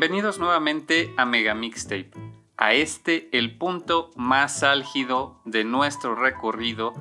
[0.00, 2.12] Bienvenidos nuevamente a Mega Mixtape,
[2.56, 6.94] a este el punto más álgido de nuestro recorrido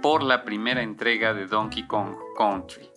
[0.00, 2.88] por la primera entrega de Donkey Kong Country.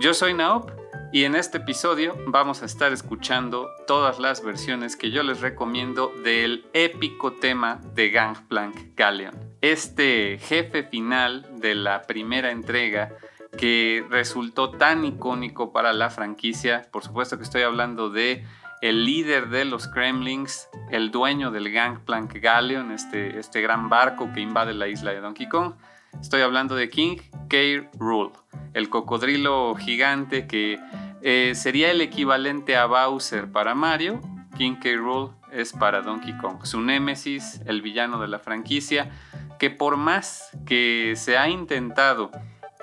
[0.00, 0.70] Yo soy Naop
[1.14, 6.12] y en este episodio vamos a estar escuchando todas las versiones que yo les recomiendo
[6.22, 9.34] del épico tema de Gangplank Galleon.
[9.62, 13.14] Este jefe final de la primera entrega
[13.56, 18.44] que resultó tan icónico para la franquicia, por supuesto que estoy hablando de
[18.88, 24.40] el líder de los Kremlings, el dueño del Gangplank Galleon, este, este gran barco que
[24.40, 25.72] invade la isla de Donkey Kong.
[26.20, 27.16] Estoy hablando de King
[27.48, 27.56] K.
[27.98, 28.30] Rool,
[28.74, 30.78] el cocodrilo gigante que
[31.20, 34.20] eh, sería el equivalente a Bowser para Mario.
[34.56, 34.90] King K.
[34.96, 39.10] Rool es para Donkey Kong, su némesis, el villano de la franquicia,
[39.58, 42.30] que por más que se ha intentado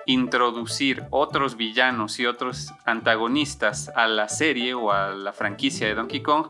[0.05, 6.21] introducir otros villanos y otros antagonistas a la serie o a la franquicia de Donkey
[6.21, 6.47] Kong,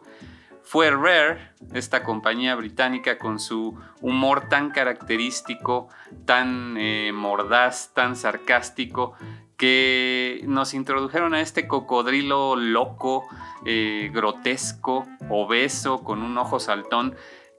[0.63, 5.89] fue Rare, esta compañía británica con su humor tan característico,
[6.25, 9.13] tan eh, mordaz, tan sarcástico,
[9.57, 13.25] que nos introdujeron a este cocodrilo loco,
[13.65, 17.15] eh, grotesco, obeso, con un ojo saltón,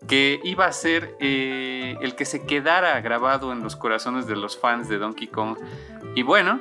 [0.07, 4.59] que iba a ser eh, el que se quedara grabado en los corazones de los
[4.59, 5.57] fans de Donkey Kong.
[6.15, 6.61] Y bueno,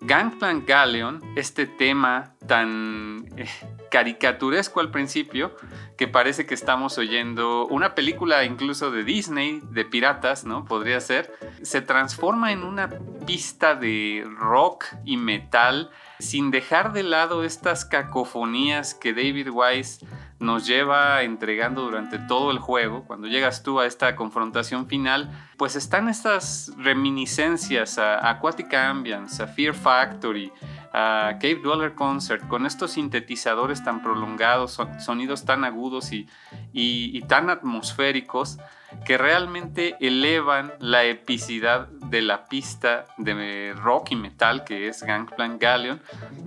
[0.00, 3.48] Gangplank Galleon, este tema tan eh,
[3.90, 5.56] caricaturesco al principio,
[5.96, 10.66] que parece que estamos oyendo una película incluso de Disney, de piratas, ¿no?
[10.66, 12.90] Podría ser, se transforma en una
[13.24, 20.04] pista de rock y metal sin dejar de lado estas cacofonías que David Wise
[20.38, 23.04] nos lleva entregando durante todo el juego.
[23.04, 29.46] Cuando llegas tú a esta confrontación final, pues están estas reminiscencias a Aquatic Ambience, a
[29.46, 30.52] Fear Factory,
[30.92, 36.28] a Cave Dweller Concert, con estos sintetizadores tan prolongados, sonidos tan agudos y,
[36.72, 38.58] y tan atmosféricos
[39.04, 45.60] que realmente elevan la epicidad de la pista de rock y metal que es Gangplank
[45.60, 46.00] Galleon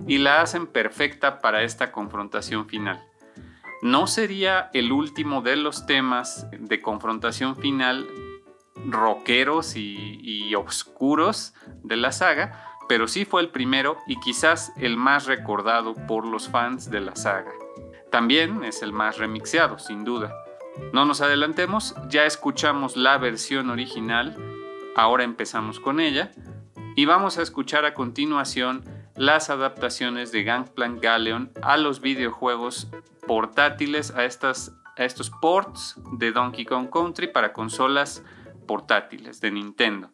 [0.06, 3.07] y la hacen perfecta para esta confrontación final.
[3.82, 8.08] No sería el último de los temas de confrontación final
[8.86, 14.96] rockeros y, y oscuros de la saga, pero sí fue el primero y quizás el
[14.96, 17.52] más recordado por los fans de la saga.
[18.10, 20.34] También es el más remixeado, sin duda.
[20.92, 24.36] No nos adelantemos, ya escuchamos la versión original,
[24.96, 26.30] ahora empezamos con ella
[26.96, 28.84] y vamos a escuchar a continuación
[29.18, 32.88] las adaptaciones de Gangplank Galleon a los videojuegos
[33.26, 38.22] portátiles, a, estas, a estos ports de Donkey Kong Country para consolas
[38.66, 40.10] portátiles de Nintendo.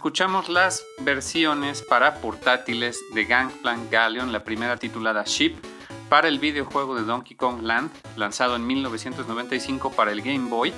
[0.00, 5.54] Escuchamos las versiones para portátiles de Gangplank Galleon, la primera titulada Ship,
[6.08, 10.72] para el videojuego de Donkey Kong Land, lanzado en 1995 para el Game Boy.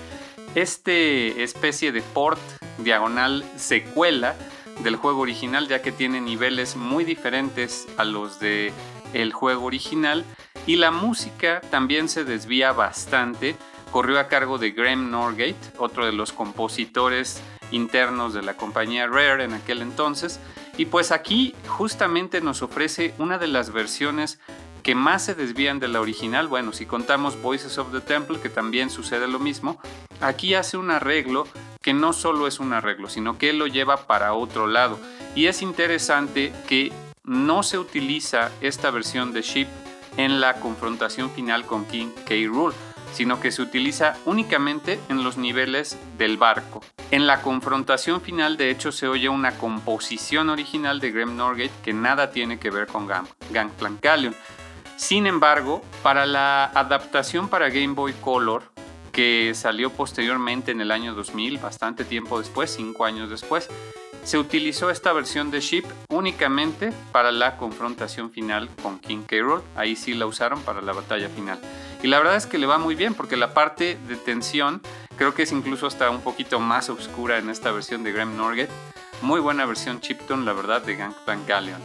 [0.57, 2.41] Este especie de port
[2.79, 4.35] diagonal secuela
[4.83, 8.73] del juego original, ya que tiene niveles muy diferentes a los de
[9.33, 10.25] juego original
[10.67, 13.55] y la música también se desvía bastante.
[13.93, 17.41] Corrió a cargo de Graham Norgate, otro de los compositores
[17.73, 20.39] internos de la compañía Rare en aquel entonces.
[20.77, 24.39] Y pues aquí justamente nos ofrece una de las versiones
[24.83, 26.49] que más se desvían de la original.
[26.49, 29.81] Bueno, si contamos Voices of the Temple, que también sucede lo mismo,
[30.21, 31.47] aquí hace un arreglo
[31.81, 34.99] que no solo es un arreglo, sino que lo lleva para otro lado.
[35.35, 36.93] Y es interesante que
[37.25, 39.69] no se utiliza esta versión de Ship
[40.17, 42.35] en la confrontación final con King K.
[42.47, 42.75] Rool,
[43.13, 46.81] sino que se utiliza únicamente en los niveles del barco.
[47.11, 51.93] En la confrontación final, de hecho, se oye una composición original de Graham Norgate que
[51.93, 54.35] nada tiene que ver con Gang Gangplank Galleon.
[54.97, 58.65] Sin embargo, para la adaptación para Game Boy Color,
[59.13, 63.69] que salió posteriormente en el año 2000, bastante tiempo después, cinco años después,
[64.25, 69.37] se utilizó esta versión de Ship únicamente para la confrontación final con King K.
[69.75, 71.59] Ahí sí la usaron para la batalla final.
[72.03, 74.83] Y la verdad es que le va muy bien porque la parte de tensión
[75.17, 78.73] creo que es incluso hasta un poquito más oscura en esta versión de Graham Norgate.
[79.23, 81.81] Muy buena versión Chipton, la verdad, de Gangplank Galleon.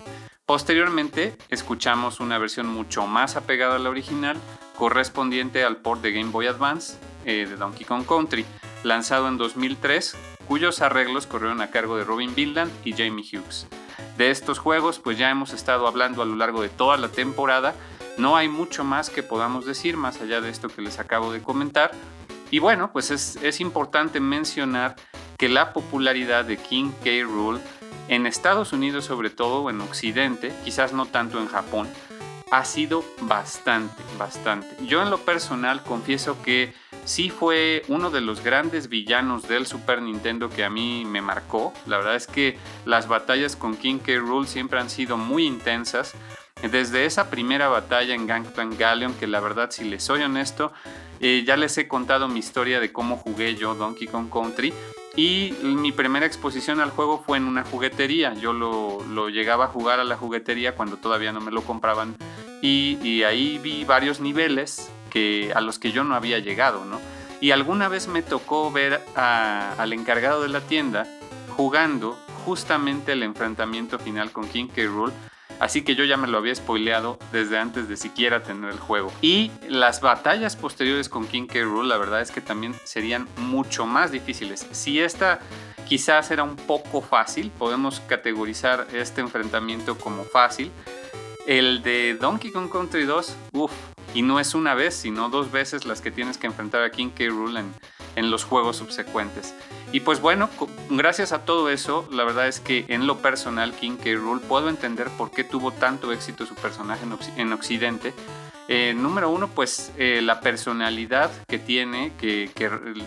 [0.47, 4.37] Posteriormente, escuchamos una versión mucho más apegada a la original,
[4.75, 8.43] correspondiente al port de Game Boy Advance eh, de Donkey Kong Country,
[8.83, 10.15] lanzado en 2003
[10.47, 13.67] cuyos arreglos corrieron a cargo de Robin Billland y Jamie Hughes.
[14.17, 17.75] De estos juegos pues ya hemos estado hablando a lo largo de toda la temporada,
[18.17, 21.41] no hay mucho más que podamos decir más allá de esto que les acabo de
[21.41, 21.91] comentar.
[22.49, 24.95] Y bueno, pues es, es importante mencionar
[25.37, 27.09] que la popularidad de King K.
[27.23, 27.59] Rool
[28.07, 31.87] en Estados Unidos sobre todo, en Occidente, quizás no tanto en Japón,
[32.51, 34.67] ha sido bastante, bastante.
[34.85, 40.01] Yo en lo personal confieso que sí fue uno de los grandes villanos del Super
[40.01, 41.73] Nintendo que a mí me marcó.
[41.85, 44.13] La verdad es que las batallas con King K.
[44.17, 46.13] Rool siempre han sido muy intensas.
[46.63, 50.73] Desde esa primera batalla en Gangplank Galleon, que la verdad, si les soy honesto,
[51.19, 54.73] eh, ya les he contado mi historia de cómo jugué yo Donkey Kong Country.
[55.15, 58.35] Y mi primera exposición al juego fue en una juguetería.
[58.35, 62.15] Yo lo, llegaba a jugar a la juguetería cuando todavía no me lo compraban.
[62.61, 66.99] Y, ahí vi varios niveles que, a los que yo no había llegado, ¿no?
[67.41, 71.07] Y alguna vez me tocó ver al encargado de la tienda
[71.55, 74.83] jugando justamente el enfrentamiento final con King K.
[74.85, 75.11] Rool.
[75.59, 79.11] Así que yo ya me lo había spoileado desde antes de siquiera tener el juego.
[79.21, 81.61] Y las batallas posteriores con King K.
[81.61, 84.67] Rool, la verdad es que también serían mucho más difíciles.
[84.71, 85.39] Si esta
[85.87, 90.71] quizás era un poco fácil, podemos categorizar este enfrentamiento como fácil.
[91.47, 93.71] El de Donkey Kong Country 2, uff,
[94.13, 97.09] y no es una vez, sino dos veces las que tienes que enfrentar a King
[97.09, 97.25] K.
[97.29, 97.73] Rool en,
[98.15, 99.55] en los juegos subsecuentes.
[99.91, 100.49] Y pues bueno,
[100.89, 104.15] gracias a todo eso, la verdad es que en lo personal King K.
[104.15, 107.05] Rool puedo entender por qué tuvo tanto éxito su personaje
[107.37, 108.13] en, Occidente.
[108.67, 112.51] Eh, número uno, pues eh, la personalidad que tiene, que,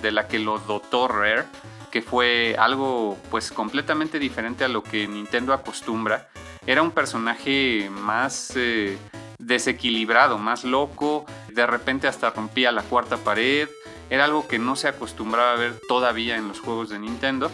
[0.01, 1.45] de la que lo dotó Rare,
[1.91, 6.29] que fue algo pues completamente diferente a lo que Nintendo acostumbra.
[6.67, 8.53] Era un personaje más...
[8.57, 8.97] Eh,
[9.41, 13.69] desequilibrado, más loco, de repente hasta rompía la cuarta pared,
[14.11, 17.51] era algo que no se acostumbraba a ver todavía en los juegos de Nintendo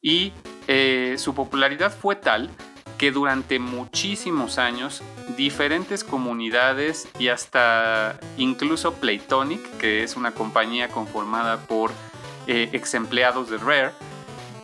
[0.00, 0.32] y
[0.68, 2.50] eh, su popularidad fue tal
[2.98, 5.02] que durante muchísimos años
[5.36, 11.90] diferentes comunidades y hasta incluso Playtonic, que es una compañía conformada por
[12.46, 13.90] eh, ex empleados de Rare,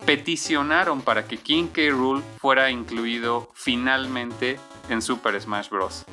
[0.05, 1.81] peticionaron para que King K.
[1.89, 6.05] Rool fuera incluido finalmente en Super Smash Bros.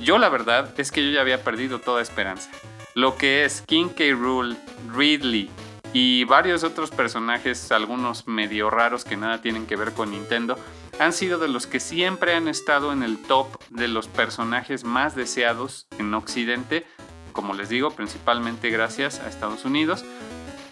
[0.00, 2.50] Yo la verdad es que yo ya había perdido toda esperanza.
[2.94, 4.04] Lo que es King K.
[4.12, 4.56] Rool,
[4.92, 5.50] Ridley
[5.92, 10.58] y varios otros personajes, algunos medio raros que nada tienen que ver con Nintendo,
[10.98, 15.14] han sido de los que siempre han estado en el top de los personajes más
[15.14, 16.86] deseados en Occidente,
[17.32, 20.04] como les digo, principalmente gracias a Estados Unidos.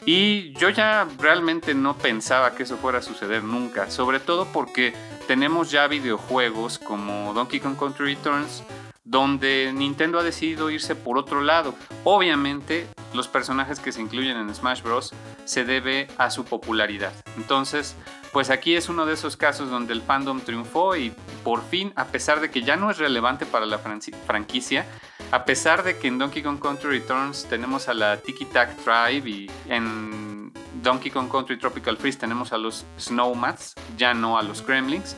[0.04, 4.94] Y yo ya realmente no pensaba que eso fuera a suceder nunca, sobre todo porque
[5.26, 8.62] tenemos ya videojuegos como Donkey Kong Country Returns,
[9.06, 11.74] donde Nintendo ha decidido irse por otro lado.
[12.04, 15.14] Obviamente, los personajes que se incluyen en Smash Bros.
[15.44, 17.12] se debe a su popularidad.
[17.36, 17.96] Entonces,
[18.32, 22.06] pues aquí es uno de esos casos donde el fandom triunfó y por fin, a
[22.06, 24.84] pesar de que ya no es relevante para la franquicia,
[25.30, 29.30] a pesar de que en Donkey Kong Country Returns tenemos a la Tiki Tac Tribe
[29.30, 34.66] y en Donkey Kong Country Tropical Freeze tenemos a los Snowmats, ya no a los
[34.66, 35.16] Gremlins.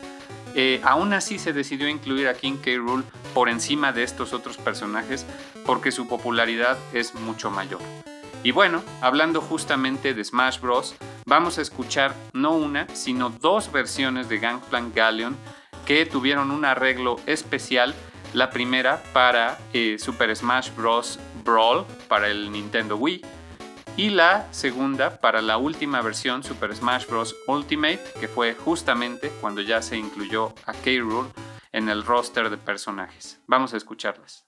[0.60, 2.72] Eh, aún así se decidió incluir a King K.
[2.78, 5.24] Rool por encima de estos otros personajes
[5.64, 7.80] porque su popularidad es mucho mayor.
[8.42, 10.96] Y bueno, hablando justamente de Smash Bros.,
[11.26, 15.36] vamos a escuchar no una, sino dos versiones de Gangplank Galleon
[15.86, 17.94] que tuvieron un arreglo especial.
[18.34, 21.20] La primera para eh, Super Smash Bros.
[21.44, 23.22] Brawl para el Nintendo Wii
[23.98, 27.34] y la segunda para la última versión Super Smash Bros.
[27.48, 30.90] Ultimate, que fue justamente cuando ya se incluyó a K.
[31.00, 31.26] Rool
[31.72, 33.40] en el roster de personajes.
[33.48, 34.44] Vamos a escucharlas.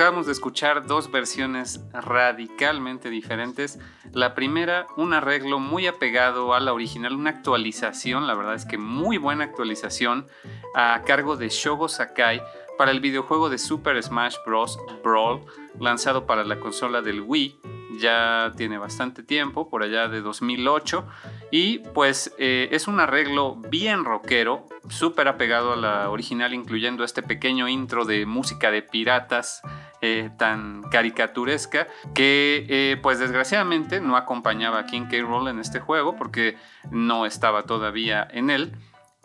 [0.00, 3.78] Acabamos de escuchar dos versiones radicalmente diferentes.
[4.14, 8.78] La primera, un arreglo muy apegado a la original, una actualización, la verdad es que
[8.78, 10.26] muy buena actualización,
[10.74, 12.42] a cargo de Shogo Sakai
[12.78, 14.78] para el videojuego de Super Smash Bros.
[15.04, 15.44] Brawl,
[15.78, 17.60] lanzado para la consola del Wii
[18.00, 21.06] ya tiene bastante tiempo, por allá de 2008,
[21.50, 27.22] y pues eh, es un arreglo bien rockero, súper apegado a la original, incluyendo este
[27.22, 29.62] pequeño intro de música de piratas
[30.00, 35.18] eh, tan caricaturesca, que eh, pues desgraciadamente no acompañaba a King K.
[35.20, 36.56] Rool en este juego porque
[36.90, 38.72] no estaba todavía en él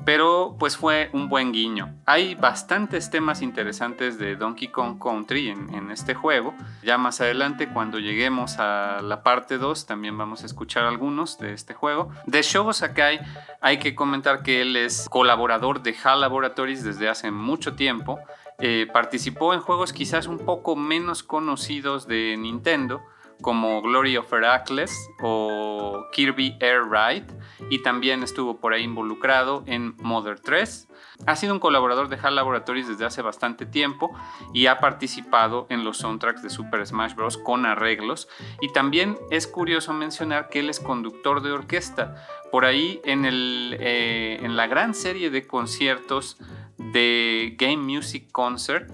[0.04, 1.96] pero pues fue un buen guiño.
[2.06, 6.54] Hay bastantes temas interesantes de Donkey Kong Country en, este juego.
[6.84, 11.54] Ya más adelante, cuando lleguemos a la parte 2, también vamos a escuchar algunos de
[11.54, 12.12] este juego.
[12.26, 13.20] De Shogo Sakai,
[13.62, 18.20] hay que comentar que él es colaborador de HAL Laboratories desde hace mucho tiempo.
[18.60, 23.02] Eh, participó en juegos quizás un poco menos conocidos de Nintendo
[23.42, 27.28] como Glory of Heracles o Kirby Air Ride
[27.70, 30.88] y también estuvo por ahí involucrado en Mother 3.
[31.26, 34.14] Ha sido un colaborador de HAL Laboratories desde hace bastante tiempo
[34.54, 37.38] y ha participado en los soundtracks de Super Smash Bros.
[37.38, 38.28] con arreglos.
[38.62, 42.16] Y también es curioso mencionar que él es conductor de orquesta.
[42.52, 46.38] Por ahí en, el, eh, en la gran serie de conciertos
[46.78, 48.92] de Game Music Concert,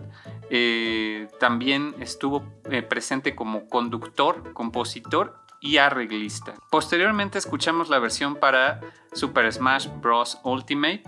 [0.54, 6.56] eh, también estuvo eh, presente como conductor, compositor y arreglista.
[6.70, 8.82] Posteriormente escuchamos la versión para
[9.14, 10.40] Super Smash Bros.
[10.44, 11.04] Ultimate,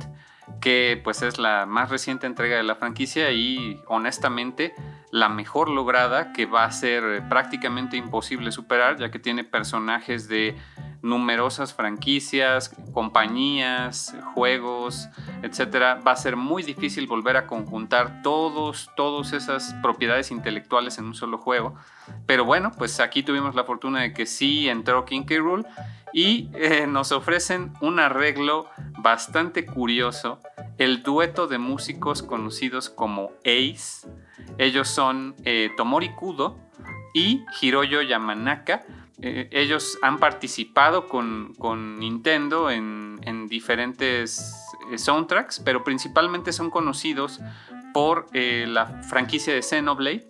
[0.62, 4.74] que pues es la más reciente entrega de la franquicia y honestamente
[5.14, 10.58] la mejor lograda que va a ser prácticamente imposible superar ya que tiene personajes de
[11.04, 15.10] numerosas franquicias, compañías, juegos,
[15.44, 21.06] etcétera, va a ser muy difícil volver a conjuntar todos, todas esas propiedades intelectuales en
[21.06, 21.76] un solo juego.
[22.26, 25.36] Pero bueno, pues aquí tuvimos la fortuna de que sí entró King K.
[25.38, 25.64] Rool
[26.12, 30.40] y eh, nos ofrecen un arreglo bastante curioso,
[30.78, 34.08] el dueto de músicos conocidos como Ace.
[34.58, 36.58] Ellos son eh, Tomori Kudo
[37.14, 38.84] y Hiroyo Yamanaka
[39.22, 41.54] eh, ellos han participado con,
[41.98, 44.54] Nintendo en, diferentes
[44.92, 47.40] eh, soundtracks, pero principalmente son conocidos
[47.94, 50.28] por la franquicia de Xenoblade.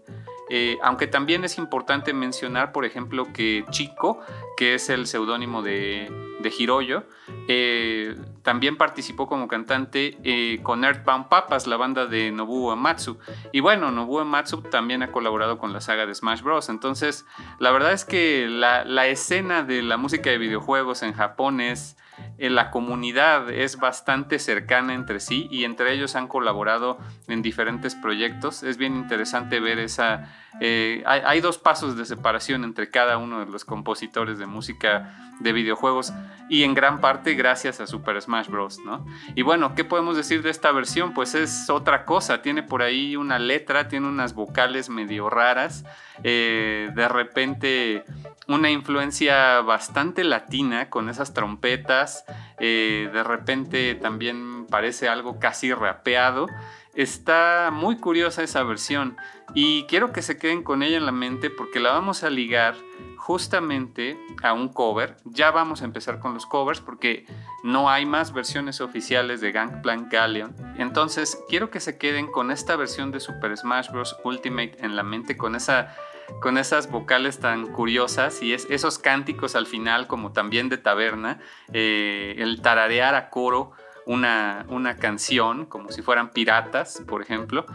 [0.81, 4.19] Aunque también es importante mencionar, por ejemplo, que Chico,
[4.57, 6.11] que es el seudónimo de,
[6.43, 7.05] de Hiroyo,
[7.47, 13.17] eh, también participó como cantante eh, con Earthbound Papas, la banda de Nobuo Ematsu.
[13.51, 16.69] Y bueno, Nobuo Ematsu también ha colaborado con la saga de Smash Bros.
[16.69, 17.25] Entonces,
[17.59, 21.97] la verdad es que la, la escena de la música de videojuegos en Japón es
[22.37, 26.97] la comunidad es bastante cercana entre sí y entre ellos han colaborado
[27.27, 28.63] en diferentes proyectos.
[28.63, 30.29] Es bien interesante ver esa...
[30.59, 35.53] Eh, hay, dos pasos de separación entre cada uno de los compositores de música de
[35.53, 36.13] videojuegos
[36.49, 38.79] y en gran parte gracias a Super Smash Bros.
[38.85, 39.05] ¿no?
[39.35, 41.13] Y bueno, ¿qué podemos decir de esta versión?
[41.13, 45.85] Pues es otra cosa, tiene por ahí una letra, tiene unas vocales medio raras,
[46.23, 48.03] eh, de repente
[48.47, 52.25] una influencia bastante latina con esas trompetas,
[52.59, 56.47] eh, de repente también parece algo casi rapeado.
[56.93, 59.17] Está muy curiosa esa versión
[59.53, 62.75] y quiero que se queden con ella en la mente porque la vamos a ligar
[63.17, 65.15] justamente a un cover.
[65.23, 67.25] Ya vamos a empezar con los covers porque
[67.63, 70.55] no hay más versiones oficiales de Gangplank Galleon.
[70.77, 74.17] Entonces quiero que se queden con esta versión de Super Smash Bros.
[74.23, 75.95] Ultimate en la mente, con esa
[76.41, 81.39] con esas vocales tan curiosas y es, esos cánticos al final como también de taberna,
[81.73, 83.71] eh, el tararear a coro
[84.05, 87.65] una, una, canción como si fueran piratas, por ejemplo.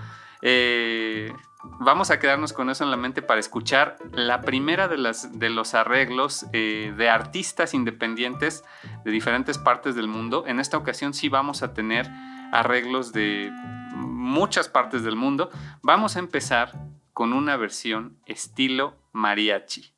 [0.42, 5.38] Eh, vamos a quedarnos con eso en la mente para escuchar la primera de, las,
[5.38, 8.64] de los arreglos eh, de artistas independientes
[9.04, 10.44] de diferentes partes del mundo.
[10.46, 12.08] En esta ocasión sí vamos a tener
[12.52, 13.50] arreglos de
[13.94, 15.50] muchas partes del mundo.
[15.82, 16.72] Vamos a empezar
[17.12, 19.92] con una versión estilo mariachi.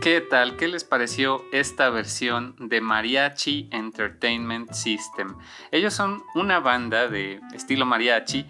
[0.00, 0.56] ¿Qué tal?
[0.56, 5.36] ¿Qué les pareció esta versión de Mariachi Entertainment System?
[5.72, 8.46] Ellos son una banda de estilo mariachi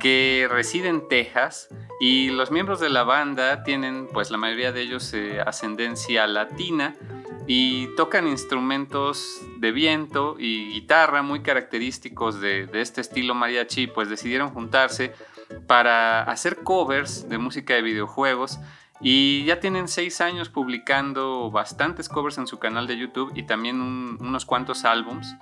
[0.00, 4.82] que reside en Texas y los miembros de la banda tienen, pues la mayoría de
[4.82, 6.94] ellos, eh, ascendencia latina
[7.48, 14.08] y tocan instrumentos de viento y guitarra muy característicos de, de este estilo mariachi, pues
[14.08, 15.12] decidieron juntarse
[15.66, 18.60] para hacer covers de música de videojuegos
[19.02, 23.80] y ya tienen seis años publicando bastantes covers en su canal de YouTube y también
[23.80, 25.34] unos cuantos álbums.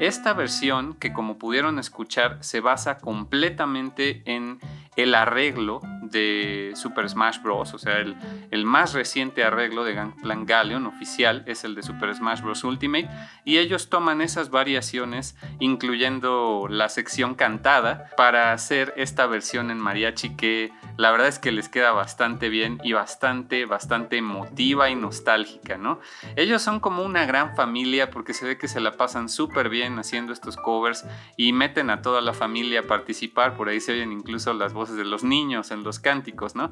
[0.00, 4.58] Esta versión, que como pudieron escuchar, se basa completamente en
[4.96, 5.80] el arreglo
[6.14, 7.74] de Super Smash Bros.
[7.74, 8.16] O sea, el,
[8.50, 12.64] el más reciente arreglo de Gangplank Galleon oficial es el de Super Smash Bros.
[12.64, 13.08] Ultimate.
[13.44, 20.36] Y ellos toman esas variaciones, incluyendo la sección cantada, para hacer esta versión en mariachi
[20.36, 25.76] que la verdad es que les queda bastante bien y bastante, bastante emotiva y nostálgica,
[25.76, 26.00] ¿no?
[26.36, 29.98] Ellos son como una gran familia porque se ve que se la pasan súper bien
[29.98, 31.04] haciendo estos covers
[31.36, 33.56] y meten a toda la familia a participar.
[33.56, 36.70] Por ahí se oyen incluso las voces de los niños en los cánticos, ¿no?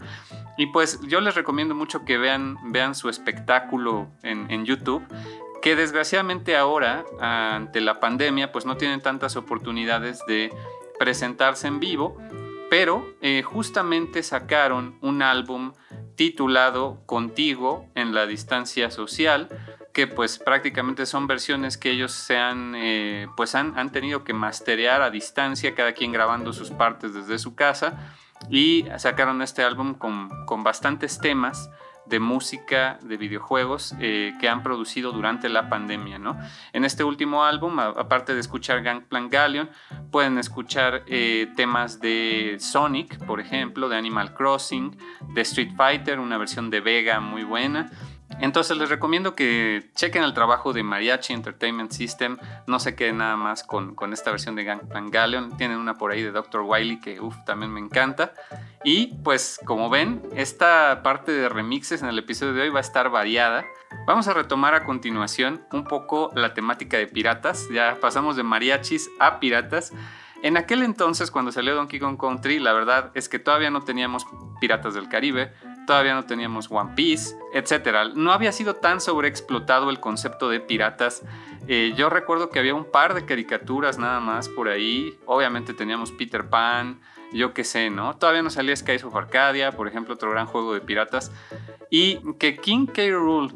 [0.56, 5.02] Y pues yo les recomiendo mucho que vean, vean su espectáculo en, YouTube
[5.60, 10.52] que desgraciadamente ahora, ante la pandemia, pues no tienen tantas oportunidades de
[10.98, 12.16] presentarse en vivo,
[12.68, 15.72] pero eh, justamente sacaron un álbum
[16.16, 19.48] titulado Contigo en la distancia social,
[19.92, 24.32] que pues prácticamente son versiones que ellos se han, eh, pues han, han, tenido que
[24.32, 28.14] masterear a distancia, cada quien grabando sus partes desde su casa,
[28.50, 31.70] y sacaron este álbum con, con bastantes temas
[32.06, 36.18] de música de videojuegos eh, que han producido durante la pandemia.
[36.18, 36.36] ¿no?
[36.72, 39.70] En este último álbum, aparte de escuchar Gangplank Galleon,
[40.10, 44.96] pueden escuchar eh, temas de Sonic, por ejemplo, de Animal Crossing,
[45.34, 47.90] de Street Fighter, una versión de Vega muy buena.
[48.40, 52.38] Entonces les recomiendo que chequen el trabajo de Mariachi Entertainment System.
[52.66, 55.56] No se queden nada más con, con esta versión de Gangplank Galleon.
[55.56, 56.62] Tienen una por ahí de Dr.
[56.62, 58.32] Wiley que uf, también me encanta.
[58.84, 62.82] Y pues como ven, esta parte de remixes en el episodio de hoy va a
[62.82, 63.64] estar variada.
[64.06, 67.68] Vamos a retomar a continuación un poco la temática de piratas.
[67.70, 69.92] Ya pasamos de mariachis a piratas.
[70.42, 74.26] En aquel entonces, cuando salió Donkey Kong Country, la verdad es que todavía no teníamos
[74.60, 75.52] Piratas del Caribe,
[75.86, 78.14] todavía no teníamos One Piece, etc.
[78.14, 81.22] No había sido tan sobreexplotado el concepto de piratas.
[81.68, 85.18] Eh, yo recuerdo que había un par de caricaturas nada más por ahí.
[85.26, 87.00] Obviamente teníamos Peter Pan,
[87.32, 88.16] yo qué sé, ¿no?
[88.16, 91.32] Todavía no salía Skies of Arcadia, por ejemplo, otro gran juego de piratas.
[91.90, 93.02] Y que King K.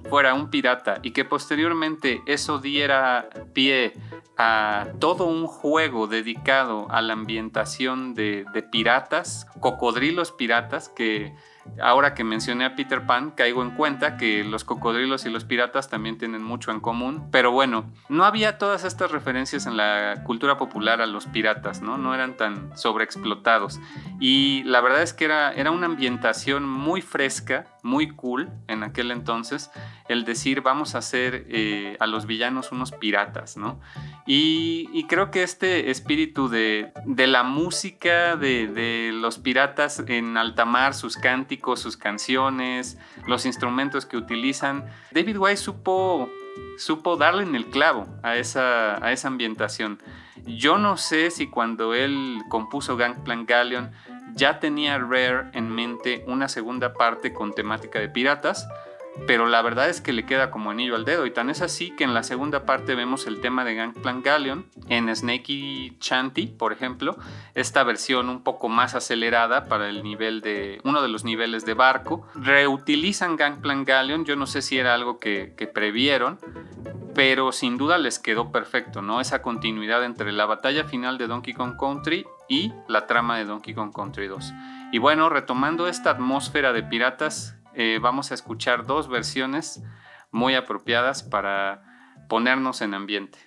[0.09, 3.95] Fuera un pirata y que posteriormente eso diera pie
[4.37, 11.35] a todo un juego dedicado a la ambientación de, de piratas, cocodrilos piratas, que
[11.81, 15.89] ahora que mencioné a Peter Pan, caigo en cuenta que los cocodrilos y los piratas
[15.89, 17.29] también tienen mucho en común.
[17.31, 21.99] Pero bueno, no había todas estas referencias en la cultura popular a los piratas, ¿no?
[21.99, 23.81] No eran tan sobreexplotados.
[24.21, 29.11] Y la verdad es que era, era una ambientación muy fresca, muy cool en aquel
[29.11, 29.71] entonces,
[30.09, 33.81] el decir vamos a hacer eh, a los villanos unos piratas, ¿no?
[34.29, 41.17] Y, creo que este espíritu de, la música de, los piratas en alta mar, sus
[41.17, 44.85] cánticos, sus canciones, los instrumentos que utilizan.
[45.13, 46.29] David Wise supo,
[46.77, 50.03] supo darle en el clavo a esa, a esa ambientación.
[50.45, 53.93] Yo no sé si cuando él compuso Gangplank Galleon
[54.35, 58.69] ya tenía Rare en mente una segunda parte con temática de piratas,
[59.27, 61.91] pero la verdad es que le queda como anillo al dedo y tan es así
[61.97, 66.73] que en la segunda parte vemos el tema de Gangplank Galleon en Snakey Chanty, por
[66.73, 67.17] ejemplo,
[67.55, 71.75] esta versión un poco más acelerada para el nivel de uno de los niveles de
[71.75, 72.27] barco.
[72.35, 76.39] Reutilizan Gangplank Galleon, yo no sé si era algo que, que previeron,
[77.15, 79.21] pero sin duda les quedó perfecto, ¿no?
[79.21, 83.75] Esa continuidad entre la batalla final de Donkey Kong Country y la trama de Donkey
[83.75, 84.53] Kong Country 2.
[84.93, 89.83] Y bueno, retomando esta atmósfera de piratas eh, vamos a escuchar dos versiones
[90.31, 91.83] muy apropiadas para
[92.29, 93.39] ponernos en ambiente.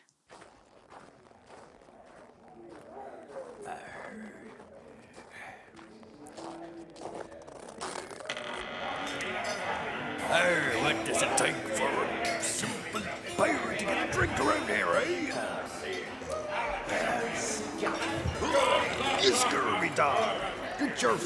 [21.00, 21.18] Get your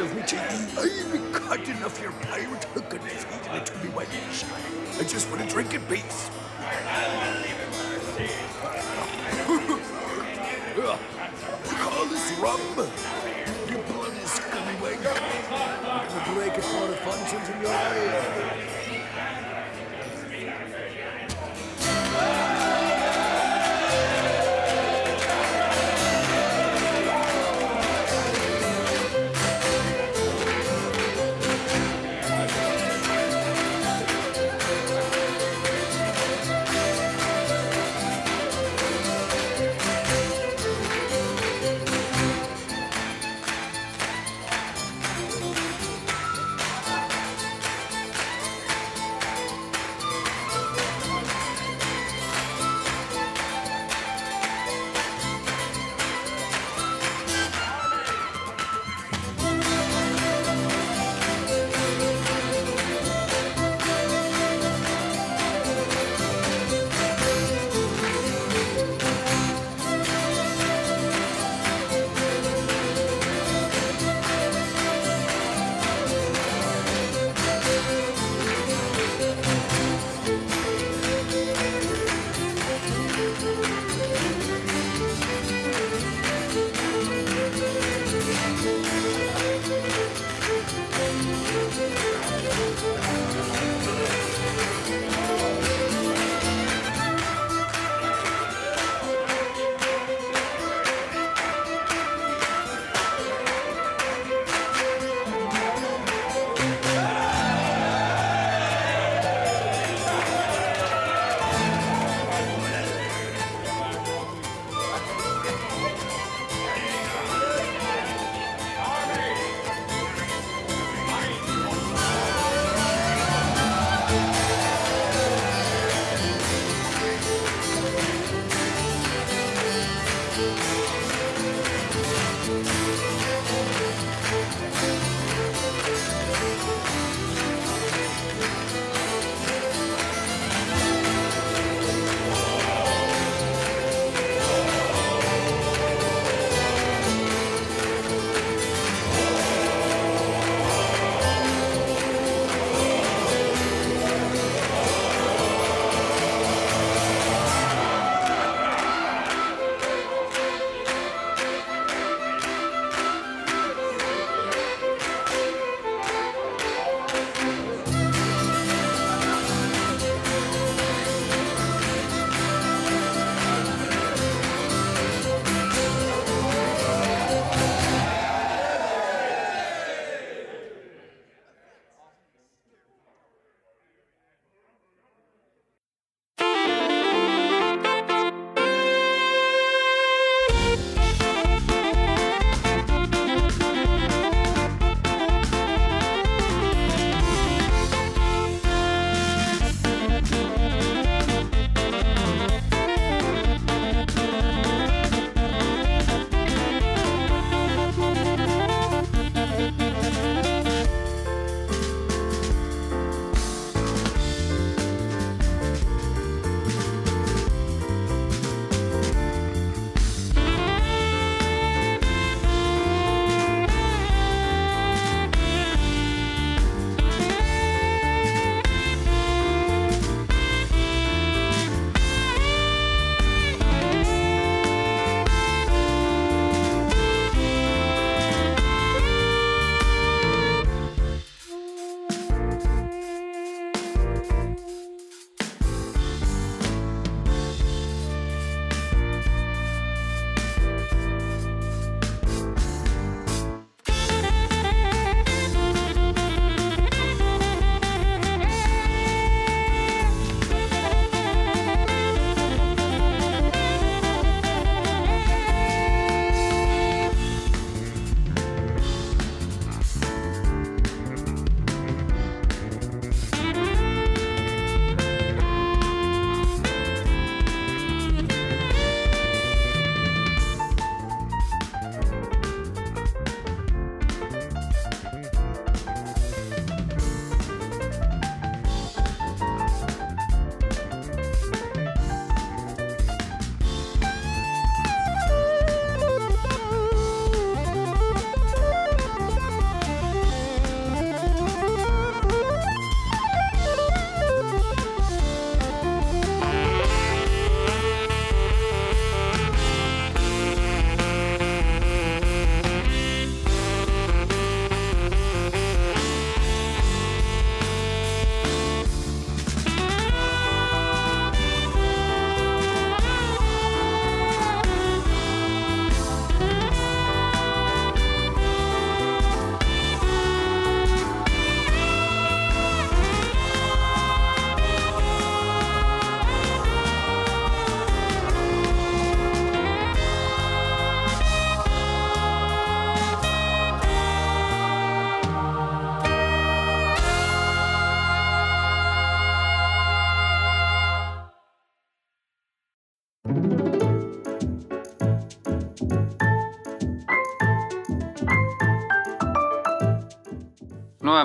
[0.00, 0.22] of me,
[1.12, 4.98] been cutting off your pirate hook and feeding it to me wench.
[4.98, 6.30] I just want to drink in peace.
[11.68, 12.71] Call this rum.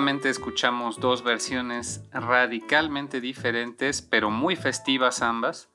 [0.08, 5.68] Escuchamos dos versiones radicalmente diferentes, pero muy festivas ambas.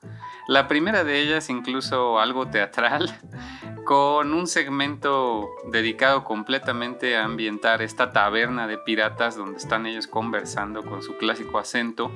[0.48, 3.16] La primera de ellas incluso algo teatral,
[3.84, 10.82] con un segmento dedicado completamente a ambientar esta taberna de piratas donde están ellos conversando
[10.82, 12.10] con su clásico acento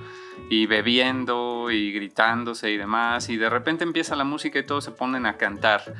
[0.50, 4.90] y bebiendo y gritándose y demás, y de repente empieza la música y todos se
[4.90, 5.94] ponen a cantar.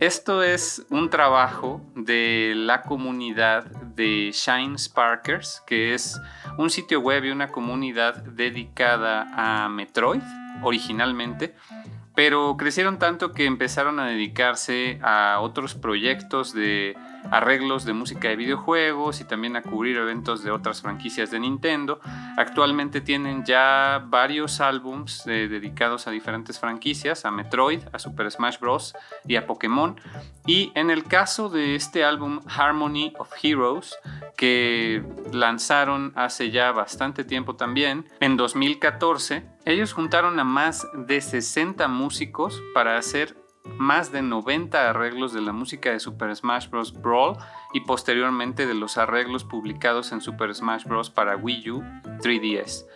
[0.00, 6.20] Esto es un trabajo de la comunidad de Shine Sparkers, que es
[6.58, 10.22] un sitio web y una comunidad dedicada a Metroid
[10.62, 11.54] originalmente,
[12.14, 16.96] pero crecieron tanto que empezaron a dedicarse a otros proyectos de
[17.30, 22.00] arreglos de música de videojuegos y también a cubrir eventos de otras franquicias de Nintendo.
[22.36, 28.58] Actualmente tienen ya varios álbums eh, dedicados a diferentes franquicias, a Metroid, a Super Smash
[28.58, 28.94] Bros.
[29.26, 30.00] y a Pokémon.
[30.46, 33.98] Y en el caso de este álbum Harmony of Heroes,
[34.36, 35.02] que
[35.32, 42.62] lanzaron hace ya bastante tiempo también, en 2014, ellos juntaron a más de 60 músicos
[42.74, 43.36] para hacer
[43.78, 46.92] más de 90 arreglos de la música de Super Smash Bros.
[46.92, 47.36] Brawl
[47.72, 51.10] y posteriormente de los arreglos publicados en Super Smash Bros.
[51.10, 51.82] para Wii U
[52.20, 52.86] 3DS.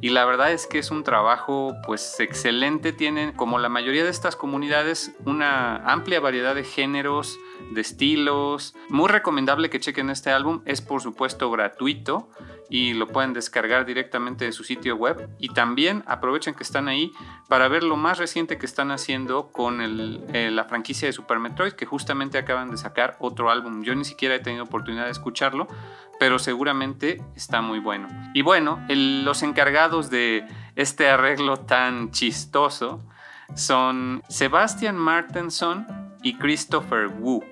[0.00, 4.10] Y la verdad es que es un trabajo pues excelente, tienen como la mayoría de
[4.10, 7.38] estas comunidades una amplia variedad de géneros,
[7.72, 8.74] de estilos.
[8.88, 12.28] Muy recomendable que chequen este álbum, es por supuesto gratuito
[12.70, 15.28] y lo pueden descargar directamente de su sitio web.
[15.38, 17.12] Y también aprovechen que están ahí
[17.48, 21.72] para ver lo más reciente que están haciendo con eh, la franquicia de Super Metroid,
[21.72, 23.82] que justamente acaban de sacar otro álbum.
[23.82, 25.66] Yo ni siquiera he tenido oportunidad de escucharlo,
[26.20, 28.08] pero seguramente está muy bueno.
[28.34, 30.46] Y bueno, los encargados de
[30.76, 33.04] este arreglo tan chistoso
[33.56, 37.44] son Sebastian Martenson y Christopher Wu.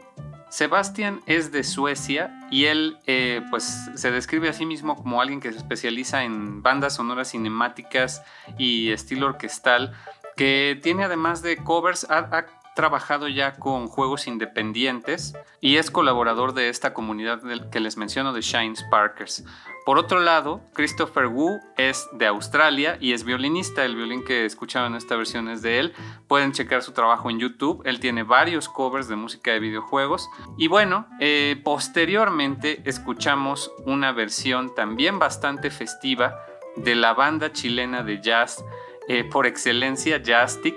[0.50, 5.40] Sebastian es de Suecia y él eh, pues se describe a sí mismo como alguien
[5.40, 8.22] que se especializa en bandas sonoras cinemáticas
[8.56, 9.92] y estilo orquestal,
[10.36, 16.68] que tiene además de covers, ha, trabajado ya con juegos independientes y es colaborador de
[16.68, 17.40] esta comunidad
[17.72, 19.44] que les menciono de Shine Sparkers.
[19.89, 23.86] Por otro lado, Christopher Wu es de Australia y es violinista.
[23.86, 25.95] El violín que escuchaban en esta versión es de él.
[26.26, 27.80] Pueden checar su trabajo en YouTube.
[27.86, 30.28] Él tiene varios covers de música de videojuegos.
[30.59, 36.39] Y bueno, eh, posteriormente escuchamos una versión también bastante festiva
[36.76, 38.62] de la banda chilena de jazz
[39.09, 40.76] eh, por excelencia, Jazztic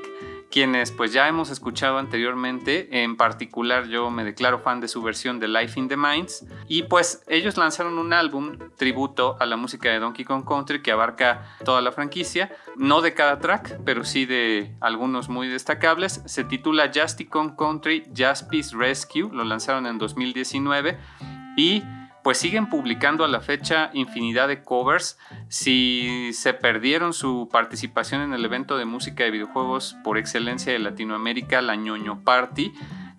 [0.51, 5.39] quienes pues ya hemos escuchado anteriormente, en particular yo me declaro fan de su versión
[5.39, 9.89] de Life in the Minds y pues ellos lanzaron un álbum tributo a la música
[9.89, 14.25] de Donkey Kong Country que abarca toda la franquicia, no de cada track, pero sí
[14.25, 19.97] de algunos muy destacables, se titula Justy Kong Country Jazz Peace Rescue, lo lanzaron en
[19.97, 20.99] 2019
[21.57, 21.83] y
[22.23, 25.17] pues siguen publicando a la fecha infinidad de covers.
[25.47, 30.79] Si se perdieron su participación en el evento de música de videojuegos por excelencia de
[30.79, 32.73] Latinoamérica, la ñoño Party,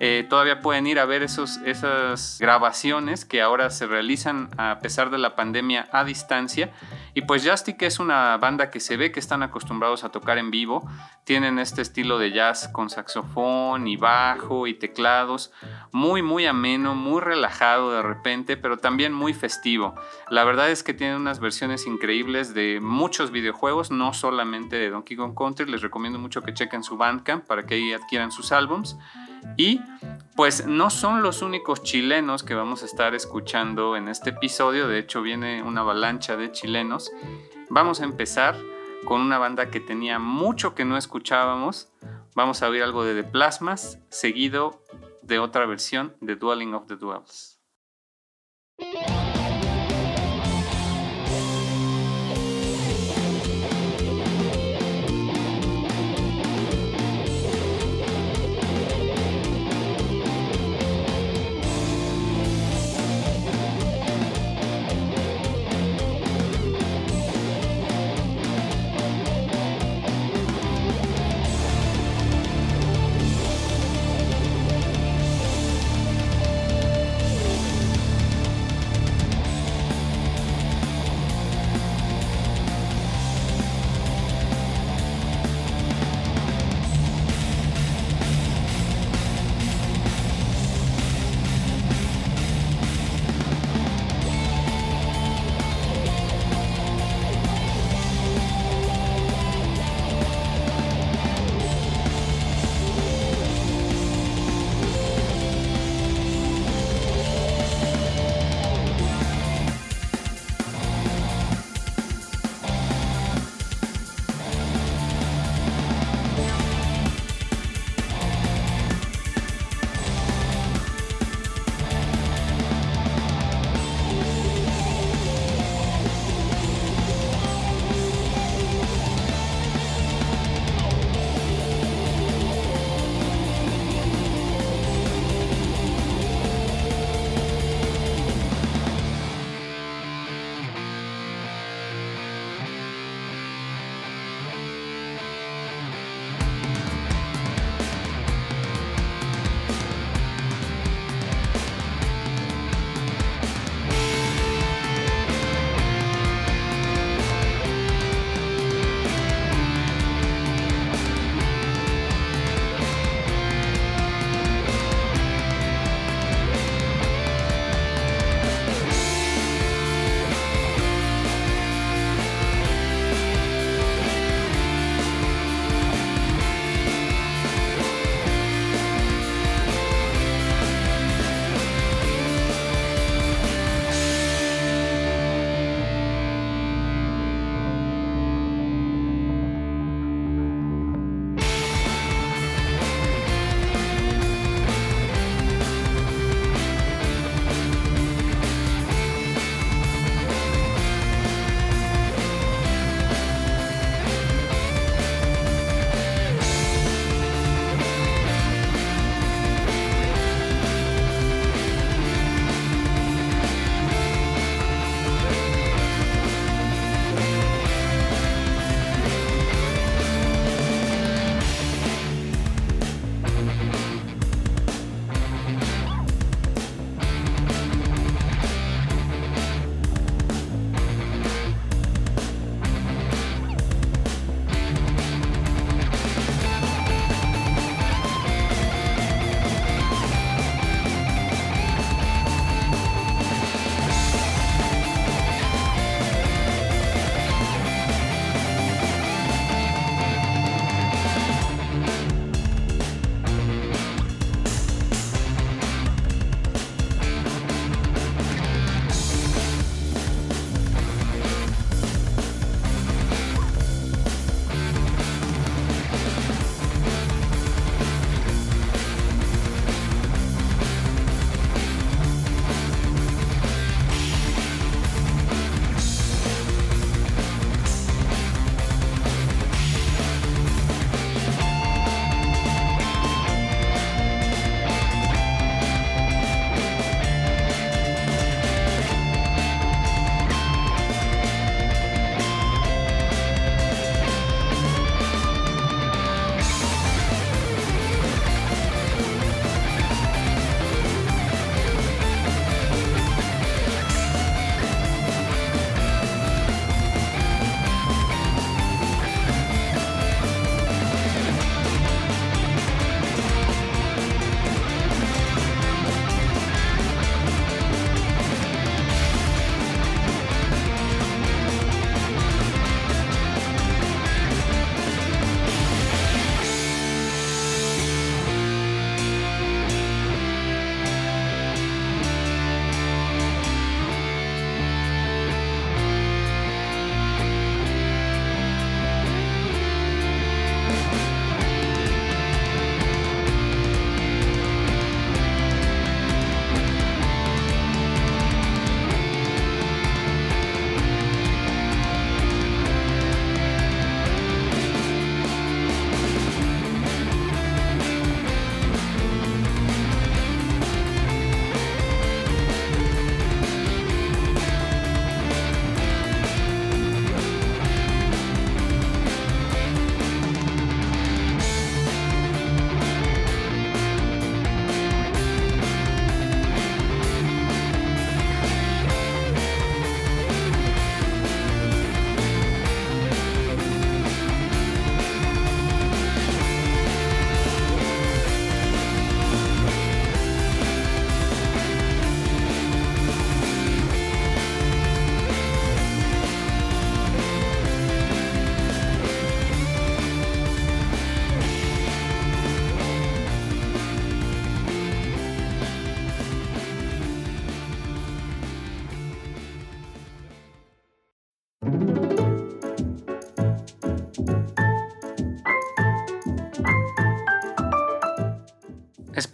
[0.04, 5.10] eh, todavía pueden ir a ver esos, esas grabaciones que ahora se realizan a pesar
[5.10, 6.72] de la pandemia a distancia.
[7.14, 10.50] Y pues Justic es una banda que se ve que están acostumbrados a tocar en
[10.50, 10.90] vivo.
[11.22, 15.52] Tienen este estilo de jazz con saxofón y bajo y teclados.
[15.92, 19.94] Muy, muy ameno, muy relajado de repente, pero también muy festivo.
[20.30, 25.16] La verdad es que tienen unas versiones increíbles de muchos videojuegos, no solamente de Donkey
[25.16, 25.70] Kong Country.
[25.70, 28.98] Les recomiendo mucho que chequen su Bandcamp para que ahí adquieran sus álbums.
[29.56, 29.80] Y
[30.36, 34.98] pues no son los únicos chilenos que vamos a estar escuchando en este episodio, de
[34.98, 37.10] hecho viene una avalancha de chilenos.
[37.68, 38.56] Vamos a empezar
[39.04, 41.92] con una banda que tenía mucho que no escuchábamos.
[42.34, 44.82] Vamos a oír algo de The Plasmas, seguido
[45.22, 47.60] de otra versión de Dwelling of the Duels.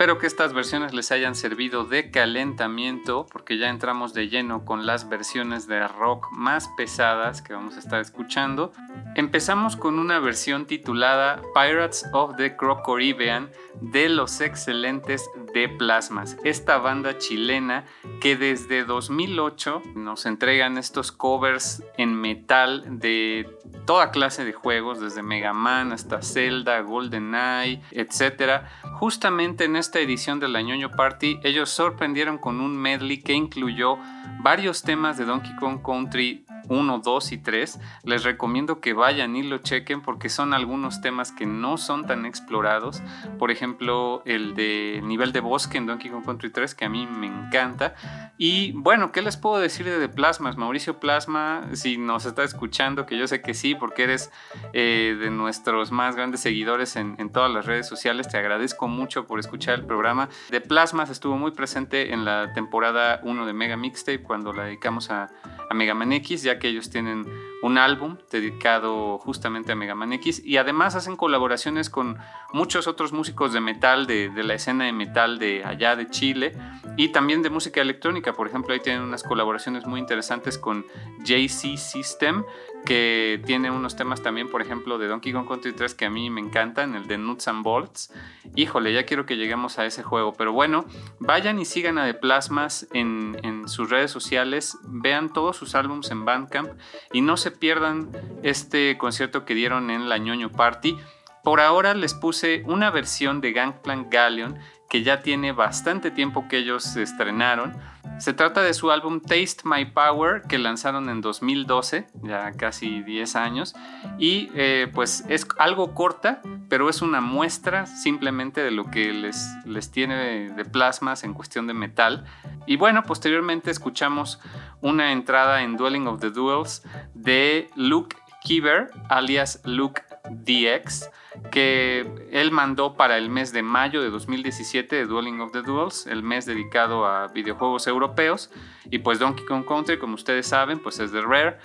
[0.08, 4.86] Espero que estas versiones les hayan servido de calentamiento porque ya entramos de lleno con
[4.86, 8.72] las versiones de rock más pesadas que vamos a estar escuchando.
[9.18, 13.50] Empezamos con una versión titulada Pirates of the Crocoribean
[13.80, 17.84] de los excelentes de Plasmas, esta banda chilena
[18.20, 25.24] que desde 2008 nos entregan estos covers en metal de toda clase de juegos, desde
[25.24, 28.62] Mega Man hasta Zelda, GoldenEye, etc.
[29.00, 33.98] Justamente en esta edición de la ñoño Party, ellos sorprendieron con un medley que incluyó
[34.44, 39.42] varios temas de Donkey Kong Country 1, 2 y 3, les recomiendo que vayan y
[39.42, 43.02] lo chequen porque son algunos temas que no son tan explorados.
[43.38, 47.06] Por ejemplo, el de nivel de bosque en Donkey Kong Country 3, que a mí
[47.06, 47.94] me encanta.
[48.36, 50.56] Y bueno, ¿qué les puedo decir de Plasmas?
[50.56, 54.30] Mauricio Plasma, si nos está escuchando, que yo sé que sí, porque eres
[54.72, 59.38] eh, de nuestros más grandes seguidores en, todas las redes sociales, te agradezco mucho por
[59.38, 60.28] escuchar el programa.
[60.50, 65.10] De Plasmas estuvo muy presente en la temporada 1 de Mega Mixtape, cuando la dedicamos
[65.10, 65.30] a,
[65.68, 67.26] a Mega Man X, ya que ellos tienen
[67.62, 72.18] un álbum dedicado justamente a Mega Man X y además hacen colaboraciones con
[72.52, 76.56] muchos otros músicos de metal, de, la escena de metal de allá de Chile
[76.96, 78.32] y también de música electrónica.
[78.32, 80.84] Por ejemplo, ahí tienen unas colaboraciones muy interesantes con
[81.24, 82.44] JC System,
[82.84, 86.30] que tiene unos temas también, por ejemplo, de Donkey Kong Country 3 que a mí
[86.30, 88.12] me encantan, el de Nuts and Bolts.
[88.54, 90.32] Híjole, ya quiero que lleguemos a ese juego.
[90.34, 90.84] Pero bueno,
[91.18, 96.24] vayan y sigan a The Plasmas en, sus redes sociales, vean todos sus álbumes en
[96.24, 96.70] Bandcamp
[97.12, 98.10] y no se pierdan
[98.42, 100.96] este concierto que dieron en la ñoño Party.
[101.44, 104.58] Por ahora les puse una versión de Gangplank Galleon
[104.88, 107.76] que ya tiene bastante tiempo que ellos estrenaron.
[108.18, 113.36] Se trata de su álbum Taste My Power que lanzaron en 2012, ya casi 10
[113.36, 113.76] años,
[114.18, 119.46] y eh, pues es algo corta, pero es una muestra simplemente de lo que les,
[119.64, 122.24] les tiene de plasmas en cuestión de metal.
[122.66, 124.40] Y bueno, posteriormente escuchamos
[124.80, 126.82] una entrada en Dwelling of the Duels
[127.14, 131.10] de Luke Kiver, alias Luke DX,
[131.50, 136.06] que él mandó para el mes de mayo de 2017 de Dueling of the Duels,
[136.06, 138.50] el mes dedicado a videojuegos europeos.
[138.90, 141.58] Y pues Donkey Kong Country, como ustedes saben, pues es de Rare.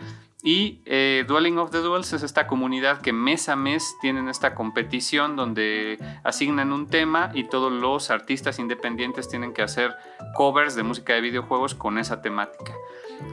[0.46, 4.54] Y eh, Dueling of the Duels es esta comunidad que mes a mes tienen esta
[4.54, 9.96] competición donde asignan un tema y todos los artistas independientes tienen que hacer
[10.36, 12.74] covers de música de videojuegos con esa temática.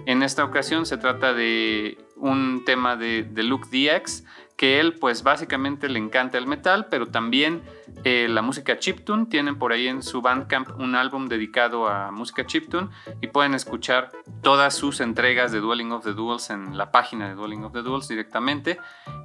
[0.07, 4.25] En esta ocasión se trata de un tema de, de Luke DX
[4.61, 7.63] que él pues básicamente le encanta el metal, pero también
[8.05, 9.25] eh, la música chiptune.
[9.25, 12.91] Tienen por ahí en su Bandcamp un álbum dedicado a música chiptune
[13.23, 14.11] y pueden escuchar
[14.43, 17.81] todas sus entregas de Dueling of the Duels en la página de Dueling of the
[17.81, 18.79] Duels directamente.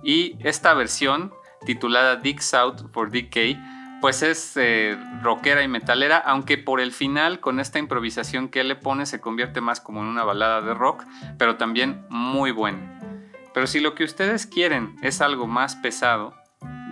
[0.06, 1.34] Y esta versión
[1.66, 3.60] titulada Dick South for DK
[4.00, 8.70] pues es eh, rockera y metalera, aunque por el final con esta improvisación que él
[8.70, 11.04] le pone se convierte más como en una balada de rock,
[11.38, 12.95] pero también muy buena.
[13.56, 16.34] Pero si lo que ustedes quieren es algo más pesado,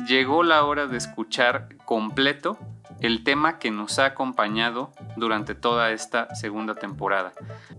[0.07, 2.57] llegó la hora de escuchar completo
[3.01, 7.33] el tema que nos ha acompañado durante toda esta segunda temporada.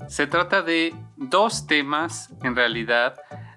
[0.08, 3.16] Se trata de dos temas en realidad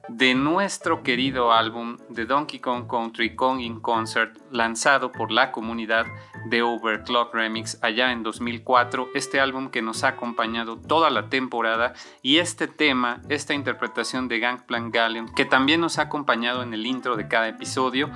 [0.09, 6.05] de nuestro querido álbum de Donkey Kong Country Kong in Concert lanzado por la comunidad
[6.45, 11.93] de Overclock Remix allá en 2004, este álbum que nos ha acompañado toda la temporada
[12.21, 16.85] y este tema, esta interpretación de Gangplank Galleon que también nos ha acompañado en el
[16.85, 18.09] intro de cada episodio.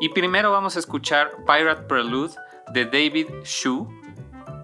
[0.00, 2.34] Y primero vamos a escuchar Pirate Prelude
[2.72, 3.88] de David Shu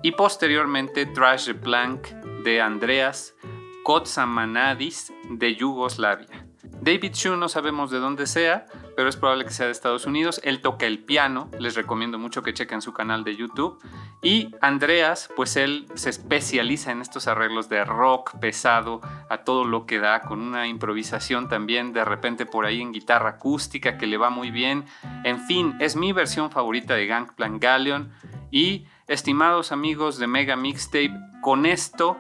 [0.03, 2.09] y posteriormente Trash the Plank
[2.45, 3.35] de Andreas
[3.83, 6.46] Kotsamanadis de Yugoslavia.
[6.81, 10.41] David Shu no sabemos de dónde sea, pero es probable que sea de Estados Unidos.
[10.45, 13.79] Él toca el piano, les recomiendo mucho que chequen su canal de YouTube.
[14.23, 19.87] Y Andreas, pues él se especializa en estos arreglos de rock pesado, a todo lo
[19.87, 24.17] que da, con una improvisación también de repente por ahí en guitarra acústica que le
[24.17, 24.85] va muy bien.
[25.25, 28.11] En fin, es mi versión favorita de Gangplank Galleon.
[28.51, 32.17] Y estimados amigos de Mega Mixtape, con esto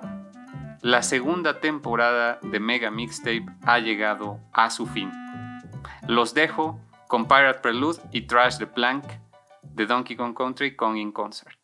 [0.87, 5.11] la segunda temporada de Mega Mixtape ha llegado a su fin.
[6.07, 6.79] Los dejo
[7.09, 9.05] con Pirate Prelude y Trash the Plank
[9.65, 11.56] de Donkey Kong Country Kong in Concert.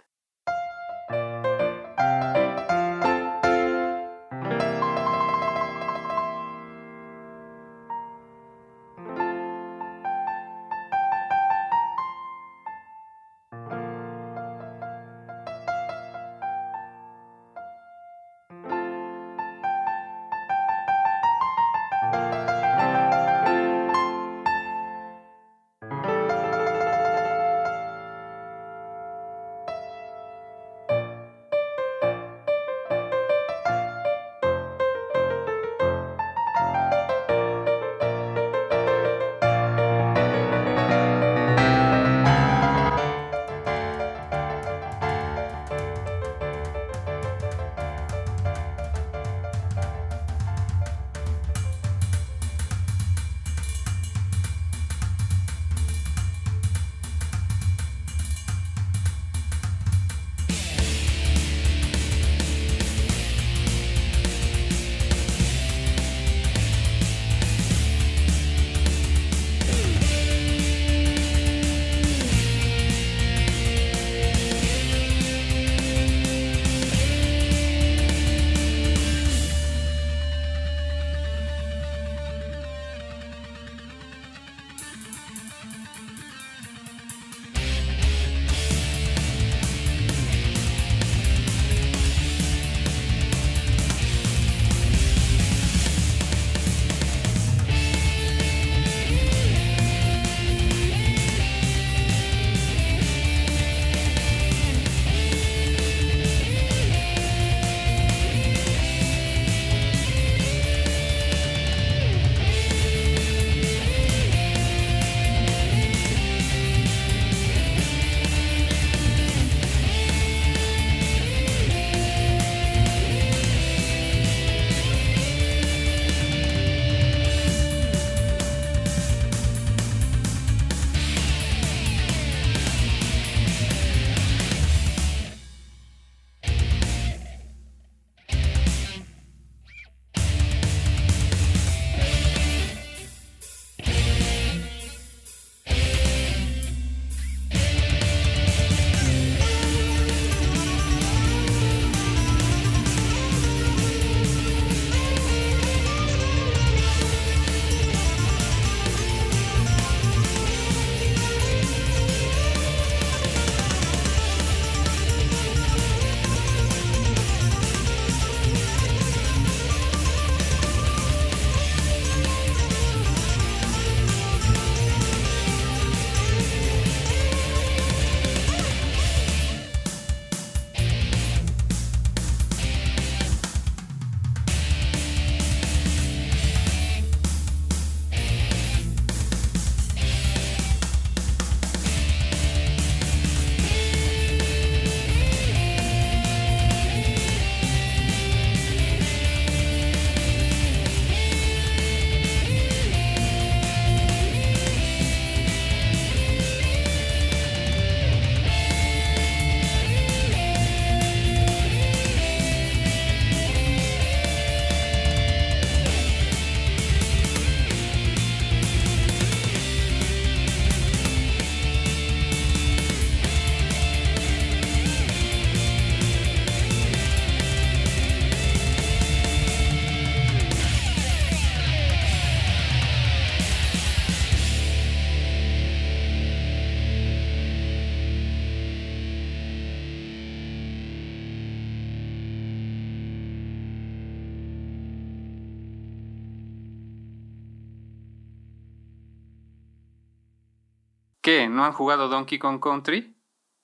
[251.22, 251.48] ¿Qué?
[251.48, 253.14] ¿No han jugado Donkey Kong Country?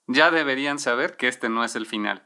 [0.06, 2.22] Ya deberían saber que este no es el final.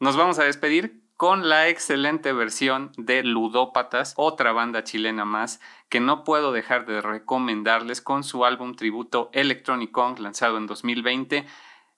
[0.00, 6.00] Nos vamos a despedir con la excelente versión de Ludópatas, otra banda chilena más, que
[6.00, 11.44] no puedo dejar de recomendarles con su álbum tributo Electronic Kong lanzado en 2020.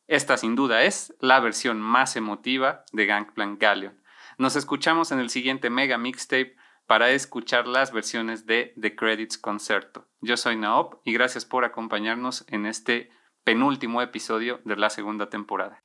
[0.08, 4.02] Esta sin duda es la versión más emotiva de Gangplank Galleon.
[4.38, 6.56] Nos escuchamos en el siguiente mega mixtape
[6.90, 10.08] para escuchar las versiones de The Credits Concerto.
[10.20, 13.10] Yo soy Naop y gracias por acompañarnos en este
[13.44, 15.84] penúltimo episodio de la segunda temporada.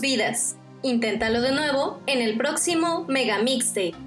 [0.00, 0.56] Vidas.
[0.82, 4.03] Inténtalo de nuevo en el próximo Mega Mixtape.